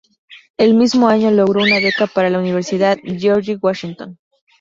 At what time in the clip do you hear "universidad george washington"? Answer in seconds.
2.39-4.17